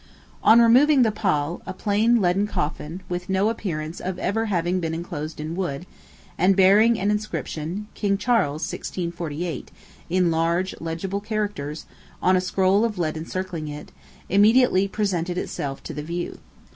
"On 0.43 0.59
removing 0.59 1.03
the 1.03 1.11
pall, 1.11 1.61
a 1.67 1.73
plain 1.75 2.19
leaden 2.23 2.47
coffin, 2.47 3.01
with 3.07 3.29
no 3.29 3.49
appearance 3.49 3.99
of 3.99 4.17
ever 4.17 4.47
having 4.47 4.79
been 4.79 4.95
enclosed 4.95 5.39
in 5.39 5.55
wood, 5.55 5.85
and 6.39 6.55
bearing 6.55 6.99
an 6.99 7.11
inscription, 7.11 7.85
'King 7.93 8.17
Charles, 8.17 8.63
1648,' 8.63 9.69
in 10.09 10.31
large, 10.31 10.73
legible 10.81 11.21
characters, 11.21 11.85
on 12.19 12.35
a 12.35 12.41
scroll 12.41 12.83
of 12.83 12.97
lead 12.97 13.15
encircling 13.15 13.67
it, 13.67 13.91
immediately 14.27 14.87
presented 14.87 15.37
itself 15.37 15.83
to 15.83 15.93
the 15.93 16.01
view. 16.01 16.39